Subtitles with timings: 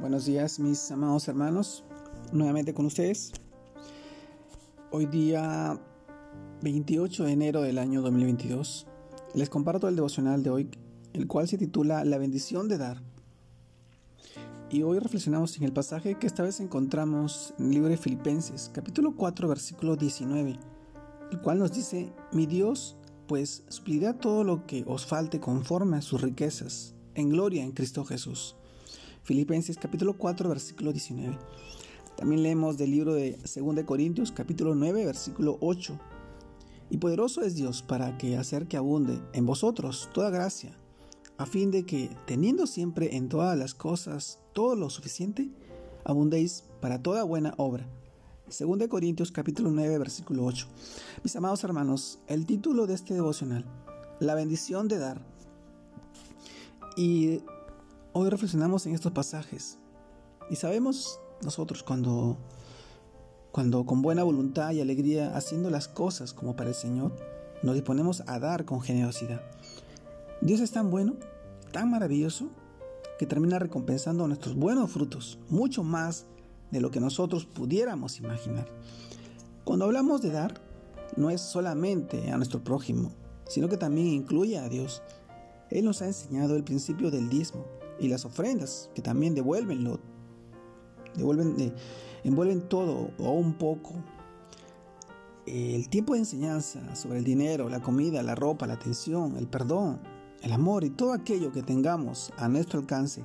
[0.00, 1.82] Buenos días mis amados hermanos,
[2.30, 3.32] nuevamente con ustedes.
[4.92, 5.76] Hoy día
[6.62, 8.86] 28 de enero del año 2022
[9.34, 10.70] les comparto el devocional de hoy,
[11.14, 13.02] el cual se titula La bendición de dar.
[14.70, 18.70] Y hoy reflexionamos en el pasaje que esta vez encontramos en el libro de Filipenses,
[18.72, 20.60] capítulo 4, versículo 19,
[21.32, 22.96] el cual nos dice, mi Dios
[23.26, 28.04] pues suplirá todo lo que os falte conforme a sus riquezas, en gloria en Cristo
[28.04, 28.54] Jesús.
[29.28, 31.36] Filipenses capítulo 4 versículo 19.
[32.16, 36.00] También leemos del libro de 2 Corintios capítulo 9 versículo 8.
[36.88, 40.78] Y poderoso es Dios para que hacer que abunde en vosotros toda gracia,
[41.36, 45.50] a fin de que, teniendo siempre en todas las cosas todo lo suficiente,
[46.04, 47.86] abundéis para toda buena obra.
[48.46, 50.66] 2 Corintios capítulo 9 versículo 8.
[51.22, 53.66] Mis amados hermanos, el título de este devocional,
[54.20, 55.20] la bendición de dar.
[56.96, 57.42] Y
[58.14, 59.78] Hoy reflexionamos en estos pasajes
[60.48, 62.38] y sabemos nosotros cuando,
[63.52, 67.14] cuando con buena voluntad y alegría, haciendo las cosas como para el Señor,
[67.62, 69.42] nos disponemos a dar con generosidad.
[70.40, 71.16] Dios es tan bueno,
[71.70, 72.48] tan maravilloso,
[73.18, 76.24] que termina recompensando nuestros buenos frutos, mucho más
[76.70, 78.68] de lo que nosotros pudiéramos imaginar.
[79.64, 80.62] Cuando hablamos de dar,
[81.16, 83.12] no es solamente a nuestro prójimo,
[83.48, 85.02] sino que también incluye a Dios.
[85.68, 87.66] Él nos ha enseñado el principio del diezmo,
[87.98, 90.00] y las ofrendas, que también devuelven lo,
[91.14, 91.72] devuelven, eh,
[92.24, 93.94] envuelven todo o un poco.
[95.46, 100.00] El tiempo de enseñanza sobre el dinero, la comida, la ropa, la atención, el perdón,
[100.42, 103.24] el amor y todo aquello que tengamos a nuestro alcance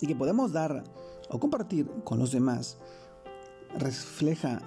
[0.00, 0.84] y que podemos dar
[1.28, 2.78] o compartir con los demás,
[3.78, 4.60] refleja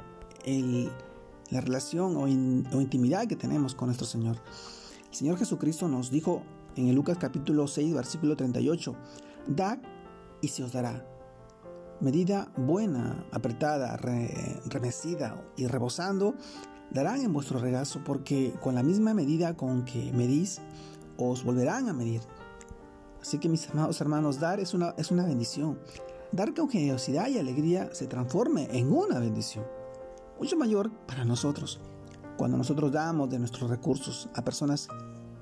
[1.49, 4.37] la relación o, o intimidad que tenemos con nuestro Señor.
[5.15, 6.43] Señor Jesucristo nos dijo
[6.75, 8.93] en el Lucas capítulo 6, versículo 38.
[9.47, 9.79] Da
[10.41, 11.07] y se os dará.
[12.01, 16.35] Medida buena, apretada, remecida y rebosando,
[16.91, 20.59] darán en vuestro regazo, porque con la misma medida con que medís,
[21.15, 22.19] os volverán a medir.
[23.21, 25.79] Así que mis amados hermanos, dar es una, es una bendición.
[26.33, 29.63] Dar con generosidad y alegría se transforme en una bendición,
[30.37, 31.79] mucho mayor para nosotros.
[32.37, 34.87] Cuando nosotros damos de nuestros recursos a personas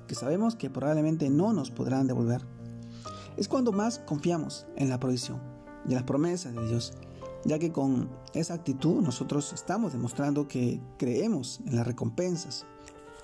[0.06, 2.44] que sabemos que probablemente no nos podrán devolver.
[3.36, 5.40] Es cuando más confiamos en la provisión
[5.86, 6.92] y en las promesas de Dios,
[7.44, 12.64] ya que con esa actitud nosotros estamos demostrando que creemos en las recompensas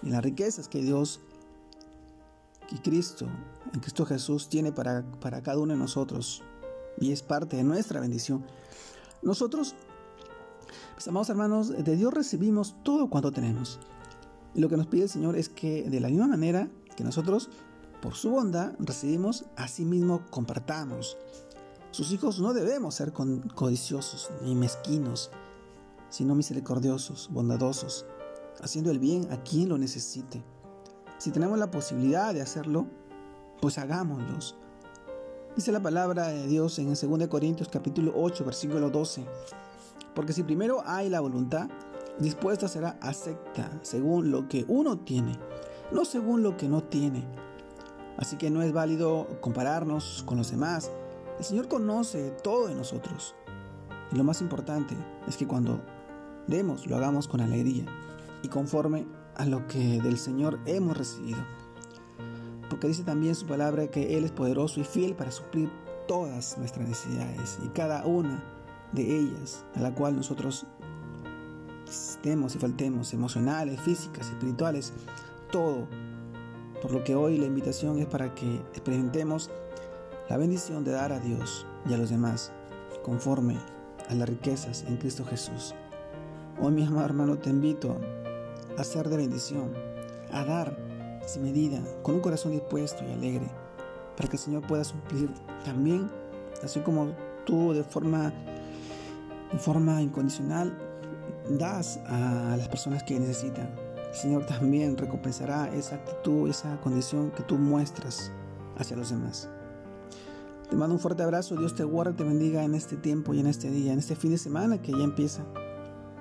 [0.02, 1.20] y en las riquezas que Dios
[2.70, 3.26] y Cristo,
[3.72, 6.42] en Cristo Jesús, tiene para, para cada uno de nosotros
[7.00, 8.44] y es parte de nuestra bendición.
[9.22, 9.74] Nosotros,
[11.00, 13.80] mis amados hermanos, de Dios recibimos todo cuanto tenemos.
[14.54, 17.48] Y lo que nos pide el Señor es que de la misma manera que nosotros,
[18.02, 19.46] por su bondad, recibimos,
[19.78, 21.16] mismo compartamos.
[21.90, 25.30] Sus hijos no debemos ser codiciosos ni mezquinos,
[26.10, 28.04] sino misericordiosos, bondadosos,
[28.60, 30.44] haciendo el bien a quien lo necesite.
[31.16, 32.86] Si tenemos la posibilidad de hacerlo,
[33.62, 34.54] pues hagámoslos.
[35.56, 39.24] Dice la palabra de Dios en 2 Corintios capítulo 8, versículo 12.
[40.14, 41.68] Porque si primero hay la voluntad,
[42.18, 45.38] dispuesta será acepta según lo que uno tiene,
[45.92, 47.24] no según lo que no tiene.
[48.16, 50.90] Así que no es válido compararnos con los demás.
[51.38, 53.34] El Señor conoce todo de nosotros.
[54.12, 54.94] Y lo más importante
[55.26, 55.80] es que cuando
[56.46, 57.86] demos, lo hagamos con alegría
[58.42, 59.06] y conforme
[59.36, 61.38] a lo que del Señor hemos recibido.
[62.68, 65.70] Porque dice también su palabra que Él es poderoso y fiel para suplir
[66.06, 68.59] todas nuestras necesidades y cada una
[68.92, 70.66] de ellas a la cual nosotros
[71.88, 74.92] estemos y faltemos, emocionales, físicas, espirituales,
[75.50, 75.86] todo.
[76.82, 79.50] Por lo que hoy la invitación es para que experimentemos
[80.28, 82.52] la bendición de dar a Dios y a los demás
[83.02, 83.56] conforme
[84.08, 85.74] a las riquezas en Cristo Jesús.
[86.60, 87.96] Hoy, mi amado hermano, te invito
[88.76, 89.72] a ser de bendición,
[90.32, 90.76] a dar
[91.26, 93.48] sin medida, con un corazón dispuesto y alegre,
[94.16, 95.30] para que el Señor pueda suplir
[95.64, 96.10] también,
[96.62, 97.12] así como
[97.44, 98.32] tú de forma,
[99.52, 100.76] de forma incondicional
[101.58, 103.70] das a las personas que necesitan.
[104.08, 108.32] El Señor también recompensará esa actitud, esa condición que tú muestras
[108.76, 109.48] hacia los demás.
[110.68, 113.46] Te mando un fuerte abrazo, Dios te guarde, te bendiga en este tiempo y en
[113.46, 115.44] este día, en este fin de semana que ya empieza,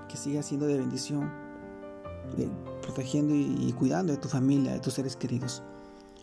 [0.07, 1.31] que siga siendo de bendición,
[2.35, 2.49] de,
[2.81, 5.63] protegiendo y, cuidando de tu familia, de tus seres queridos.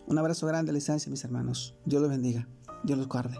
[0.07, 1.75] Un abrazo grande a la mis hermanos.
[1.85, 2.47] Dios los bendiga,
[2.83, 3.37] Dios los guarde.